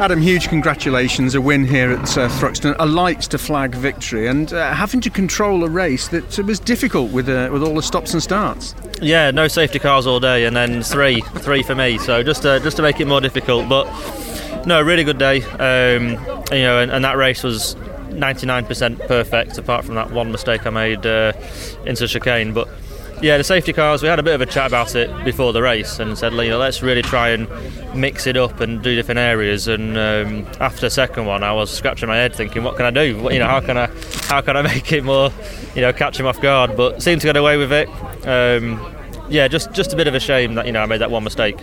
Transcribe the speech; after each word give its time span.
Adam, 0.00 0.22
huge 0.22 0.48
congratulations. 0.48 1.34
A 1.34 1.42
win 1.42 1.62
here 1.62 1.90
at 1.90 2.16
uh, 2.16 2.26
Thruxton, 2.26 2.74
a 2.78 2.86
lights 2.86 3.28
to 3.28 3.36
flag 3.36 3.74
victory, 3.74 4.28
and 4.28 4.50
uh, 4.50 4.72
having 4.72 5.02
to 5.02 5.10
control 5.10 5.62
a 5.62 5.68
race 5.68 6.08
that 6.08 6.38
was 6.38 6.58
difficult 6.58 7.12
with, 7.12 7.28
uh, 7.28 7.50
with 7.52 7.62
all 7.62 7.74
the 7.74 7.82
stops 7.82 8.14
and 8.14 8.22
starts. 8.22 8.74
Yeah, 9.02 9.30
no 9.30 9.46
safety 9.46 9.78
cars 9.78 10.06
all 10.06 10.18
day, 10.18 10.46
and 10.46 10.56
then 10.56 10.82
three, 10.82 11.20
three 11.20 11.62
for 11.62 11.74
me. 11.74 11.98
So 11.98 12.22
just 12.22 12.40
to, 12.42 12.60
just 12.60 12.78
to 12.78 12.82
make 12.82 12.98
it 12.98 13.08
more 13.08 13.20
difficult, 13.20 13.68
but 13.68 13.84
no, 14.64 14.80
really 14.80 15.04
good 15.04 15.18
day. 15.18 15.42
Um, 15.42 16.12
you 16.50 16.62
know, 16.62 16.80
and, 16.80 16.90
and 16.90 17.04
that 17.04 17.18
race 17.18 17.42
was 17.42 17.74
99% 17.74 19.06
perfect, 19.06 19.58
apart 19.58 19.84
from 19.84 19.96
that 19.96 20.12
one 20.12 20.32
mistake 20.32 20.66
I 20.66 20.70
made 20.70 21.04
uh, 21.04 21.34
into 21.84 22.08
chicane. 22.08 22.54
But 22.54 22.68
yeah, 23.20 23.36
the 23.36 23.44
safety 23.44 23.72
cars. 23.72 24.02
We 24.02 24.08
had 24.08 24.18
a 24.18 24.22
bit 24.22 24.34
of 24.34 24.40
a 24.40 24.46
chat 24.46 24.66
about 24.66 24.94
it 24.94 25.24
before 25.24 25.52
the 25.52 25.62
race, 25.62 25.98
and 25.98 26.16
said, 26.16 26.32
you 26.32 26.48
know, 26.48 26.58
let's 26.58 26.82
really 26.82 27.02
try 27.02 27.30
and 27.30 27.48
mix 27.94 28.26
it 28.26 28.36
up 28.36 28.60
and 28.60 28.82
do 28.82 28.94
different 28.94 29.18
areas. 29.18 29.68
And 29.68 29.96
um, 29.96 30.46
after 30.60 30.82
the 30.82 30.90
second 30.90 31.26
one, 31.26 31.42
I 31.42 31.52
was 31.52 31.70
scratching 31.70 32.08
my 32.08 32.16
head, 32.16 32.34
thinking, 32.34 32.64
what 32.64 32.76
can 32.76 32.86
I 32.86 32.90
do? 32.90 33.28
You 33.30 33.38
know, 33.38 33.46
how 33.46 33.60
can 33.60 33.76
I, 33.76 33.86
how 34.22 34.40
can 34.40 34.56
I 34.56 34.62
make 34.74 34.92
it 34.92 35.04
more, 35.04 35.30
you 35.74 35.82
know, 35.82 35.92
catch 35.92 36.18
him 36.18 36.26
off 36.26 36.40
guard? 36.40 36.76
But 36.76 37.02
seemed 37.02 37.20
to 37.20 37.26
get 37.26 37.36
away 37.36 37.56
with 37.56 37.72
it. 37.72 37.88
Um, 38.26 38.94
yeah, 39.28 39.46
just 39.48 39.72
just 39.72 39.92
a 39.92 39.96
bit 39.96 40.08
of 40.08 40.14
a 40.14 40.20
shame 40.20 40.54
that 40.54 40.66
you 40.66 40.72
know 40.72 40.82
I 40.82 40.86
made 40.86 41.00
that 41.00 41.10
one 41.10 41.22
mistake. 41.22 41.60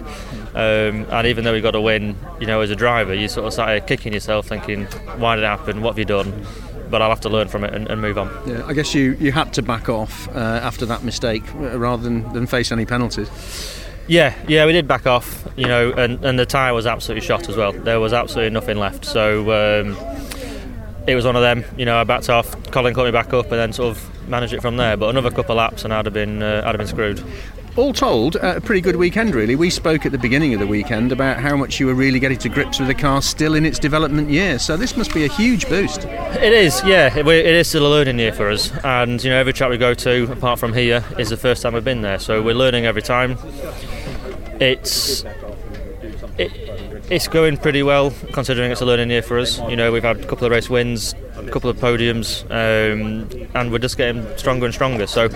Um, 0.56 1.06
and 1.12 1.28
even 1.28 1.44
though 1.44 1.54
we 1.54 1.62
got 1.62 1.76
a 1.76 1.82
win, 1.82 2.16
you 2.40 2.48
know, 2.48 2.62
as 2.62 2.72
a 2.72 2.76
driver, 2.76 3.14
you 3.14 3.28
sort 3.28 3.46
of 3.46 3.54
started 3.54 3.86
kicking 3.86 4.14
yourself, 4.14 4.48
thinking, 4.48 4.86
why 5.18 5.36
did 5.36 5.44
it 5.44 5.48
happen? 5.48 5.82
What 5.82 5.92
have 5.92 6.00
you 6.00 6.06
done? 6.06 6.46
But 6.90 7.02
I'll 7.02 7.10
have 7.10 7.22
to 7.22 7.30
learn 7.30 7.48
from 7.48 7.64
it 7.64 7.74
and, 7.74 7.88
and 7.90 8.02
move 8.02 8.18
on. 8.18 8.30
Yeah, 8.46 8.66
I 8.66 8.74
guess 8.74 8.96
you, 8.96 9.18
you 9.20 9.32
had 9.32 9.54
to 9.54 9.62
back 9.62 9.90
off 9.90 10.28
uh, 10.30 10.40
after 10.40 10.86
that 10.86 11.04
mistake 11.04 11.44
uh, 11.56 11.78
rather 11.78 12.04
than, 12.04 12.32
than 12.34 12.48
face 12.48 12.72
any 12.72 12.86
penalties. 12.86 13.30
Yeah, 14.08 14.34
yeah, 14.48 14.66
we 14.66 14.72
did 14.72 14.88
back 14.88 15.06
off, 15.06 15.46
you 15.58 15.68
know, 15.68 15.92
and, 15.92 16.24
and 16.24 16.40
the 16.40 16.46
tyre 16.46 16.74
was 16.74 16.86
absolutely 16.88 17.28
shot 17.28 17.50
as 17.50 17.58
well. 17.58 17.74
There 17.74 18.00
was 18.00 18.14
absolutely 18.14 18.52
nothing 18.52 18.78
left. 18.78 19.04
So 19.04 19.42
um, 19.52 19.98
it 21.08 21.14
was 21.16 21.26
one 21.26 21.36
of 21.36 21.42
them, 21.42 21.66
you 21.78 21.84
know, 21.84 21.98
I 21.98 22.06
backed 22.06 22.30
off, 22.30 22.56
Colin 22.72 22.94
caught 22.94 23.06
me 23.06 23.12
back 23.12 23.34
up 23.34 23.46
and 23.46 23.60
then 23.60 23.74
sort 23.74 23.98
of 23.98 24.30
managed 24.30 24.54
it 24.54 24.62
from 24.62 24.78
there. 24.78 24.96
But 24.96 25.10
another 25.10 25.30
couple 25.30 25.52
of 25.52 25.58
laps 25.58 25.84
and 25.84 25.94
I'd 25.94 26.06
have 26.06 26.14
been, 26.14 26.42
uh, 26.42 26.62
I'd 26.64 26.70
have 26.70 26.78
been 26.78 26.88
screwed 26.88 27.22
all 27.78 27.94
told, 27.94 28.36
uh, 28.38 28.56
a 28.58 28.62
pretty 28.62 28.82
good 28.82 28.96
weekend, 28.96 29.36
really. 29.36 29.56
We 29.56 29.70
spoke 29.70 30.06
at 30.06 30.12
the 30.12 30.18
beginning 30.18 30.54
of 30.54 30.60
the 30.60 30.68
weekend 30.68 31.12
about 31.12 31.38
how 31.38 31.56
much 31.56 31.80
you 31.80 31.86
were 31.86 31.94
really 31.94 32.20
getting 32.20 32.38
to 32.40 32.50
grips 32.50 32.80
with 32.80 32.88
the 32.88 32.96
car 32.96 33.22
still 33.22 33.56
in 33.56 33.66
its 33.66 33.80
development 33.80 34.30
year. 34.30 34.60
So 34.60 34.78
this 34.78 34.98
must 34.98 35.14
be 35.14 35.26
a 35.26 35.30
huge 35.30 35.70
boost. 35.70 36.06
It 36.06 36.54
is, 36.54 36.82
yeah. 36.86 37.16
It, 37.16 37.28
it 37.28 37.46
is 37.46 37.68
still 37.68 37.86
a 37.86 37.90
learning 37.90 38.20
year 38.20 38.34
for 38.34 38.50
us. 38.50 38.72
And, 38.84 39.24
you 39.24 39.30
know, 39.30 39.38
every 39.38 39.54
track 39.54 39.70
we 39.70 39.78
go 39.78 39.94
to, 39.94 40.32
apart 40.32 40.60
from 40.60 40.74
here, 40.74 41.04
is 41.18 41.30
the 41.30 41.38
first 41.38 41.62
time 41.62 41.74
we've 41.74 41.84
been 41.84 42.02
there. 42.02 42.20
So 42.20 42.42
we're 42.42 42.56
learning 42.56 42.86
every 42.86 43.04
time. 43.04 43.38
It's. 44.60 45.24
It, 46.38 46.52
it's 47.10 47.28
going 47.28 47.58
pretty 47.58 47.84
well 47.84 48.12
considering 48.34 48.72
it's 48.72 48.82
a 48.82 48.86
learning 48.86 49.10
year 49.10 49.22
for 49.22 49.40
us. 49.40 49.60
You 49.70 49.76
know, 49.76 49.92
we've 49.92 50.04
had 50.04 50.20
a 50.20 50.28
couple 50.28 50.46
of 50.46 50.52
race 50.52 50.70
wins, 50.70 51.14
a 51.36 51.50
couple 51.50 51.70
of 51.70 51.78
podiums, 51.78 52.44
um, 52.52 53.50
and 53.54 53.72
we're 53.72 53.80
just 53.80 53.98
getting 53.98 54.26
stronger 54.38 54.66
and 54.66 54.74
stronger. 54.74 55.08
So 55.08 55.30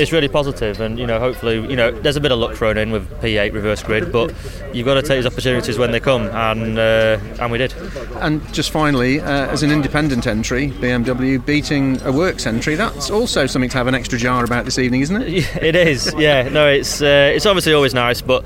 it's 0.00 0.12
really 0.12 0.28
positive, 0.28 0.80
and 0.80 0.98
you 0.98 1.06
know, 1.06 1.18
hopefully, 1.18 1.56
you 1.68 1.76
know, 1.76 1.90
there's 1.90 2.16
a 2.16 2.20
bit 2.20 2.32
of 2.32 2.38
luck 2.38 2.56
thrown 2.56 2.78
in 2.78 2.90
with 2.90 3.08
P8 3.20 3.52
reverse 3.52 3.82
grid, 3.82 4.12
but 4.12 4.34
you've 4.72 4.86
got 4.86 4.94
to 4.94 5.02
take 5.02 5.18
these 5.18 5.26
opportunities 5.26 5.78
when 5.78 5.90
they 5.90 6.00
come, 6.00 6.26
and 6.28 6.78
uh, 6.78 7.18
and 7.40 7.50
we 7.50 7.58
did. 7.58 7.72
And 8.16 8.42
just 8.52 8.70
finally, 8.70 9.20
uh, 9.20 9.46
as 9.48 9.62
an 9.62 9.70
independent 9.70 10.26
entry, 10.26 10.68
BMW 10.70 11.44
beating 11.44 12.00
a 12.02 12.12
works 12.12 12.46
entry, 12.46 12.74
that's 12.74 13.10
also 13.10 13.46
something 13.46 13.70
to 13.70 13.78
have 13.78 13.86
an 13.86 13.94
extra 13.94 14.18
jar 14.18 14.44
about 14.44 14.64
this 14.64 14.78
evening, 14.78 15.00
isn't 15.02 15.22
it? 15.22 15.56
it 15.62 15.74
is. 15.74 16.14
Yeah. 16.16 16.48
No, 16.48 16.68
it's 16.68 17.02
uh, 17.02 17.32
it's 17.34 17.46
obviously 17.46 17.72
always 17.72 17.94
nice, 17.94 18.20
but 18.20 18.44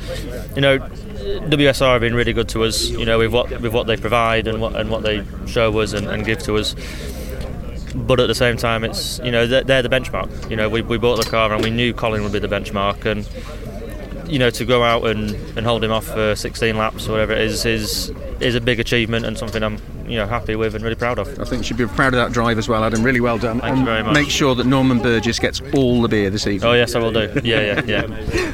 you 0.55 0.61
know. 0.62 0.79
WSR 1.23 1.92
have 1.92 2.01
been 2.01 2.15
really 2.15 2.33
good 2.33 2.48
to 2.51 2.65
us, 2.65 2.89
you 2.89 3.05
know, 3.05 3.19
with 3.19 3.33
what 3.33 3.51
with 3.61 3.73
what 3.73 3.87
they 3.87 3.97
provide 3.97 4.47
and 4.47 4.61
what 4.61 4.77
and 4.77 4.91
what 4.91 5.03
they 5.03 5.25
show 5.47 5.79
us 5.81 5.92
and, 5.92 6.09
and 6.09 6.25
give 6.25 6.39
to 6.41 6.56
us 6.56 6.75
but 7.95 8.20
at 8.20 8.27
the 8.27 8.34
same 8.34 8.56
time, 8.56 8.84
it's 8.84 9.19
you 9.20 9.31
know 9.31 9.47
they're, 9.47 9.64
they're, 9.64 9.83
the 9.83 9.89
benchmark. 9.89 10.51
You 10.51 10.56
know, 10.56 10.69
we, 10.69 10.83
we 10.83 10.98
bought 10.98 11.23
the 11.23 11.31
car 11.31 11.52
and 11.52 11.63
we 11.63 11.70
knew 11.70 11.92
Colin 11.92 12.23
would 12.23 12.33
be 12.33 12.39
the 12.39 12.48
benchmark, 12.48 13.05
and 13.05 13.29
you 14.33 14.39
know 14.39 14.51
to 14.51 14.64
go 14.64 14.83
out 14.83 15.05
and, 15.05 15.30
and 15.57 15.67
hold 15.67 15.85
him 15.85 15.92
off 15.92 16.07
for 16.07 16.35
16 16.35 16.77
laps 16.77 17.08
or 17.08 17.13
whatever 17.13 17.33
it 17.33 17.42
is 17.42 17.67
is 17.67 18.13
is 18.41 18.55
a 18.55 18.61
big 18.61 18.80
achievement 18.80 19.27
and 19.27 19.36
something 19.36 19.63
I'm 19.63 19.79
you 20.07 20.17
know 20.17 20.27
happy 20.27 20.57
with 20.57 20.75
and 20.75 20.83
really 20.83 20.96
proud 20.96 21.19
of. 21.19 21.29
I 21.39 21.45
think 21.45 21.58
you 21.58 21.64
should 21.64 21.77
be 21.77 21.86
proud 21.86 22.14
of 22.14 22.19
that 22.19 22.33
drive 22.33 22.58
as 22.58 22.69
well, 22.69 22.83
Adam. 22.83 23.02
Really 23.02 23.20
well 23.20 23.39
done. 23.39 23.61
Thank 23.61 23.70
and 23.70 23.79
you 23.80 23.85
very 23.85 24.02
much. 24.02 24.14
Make 24.14 24.30
sure 24.30 24.55
that 24.55 24.67
Norman 24.67 25.01
Burgess 25.01 25.39
gets 25.39 25.61
all 25.75 26.02
the 26.02 26.08
beer 26.08 26.30
this 26.30 26.46
evening. 26.46 26.70
Oh 26.70 26.75
yes, 26.75 26.95
I 26.95 26.98
will 27.01 27.13
do. 27.13 27.41
Yeah, 27.45 27.61
yeah, 27.61 27.83
yeah. 27.85 28.02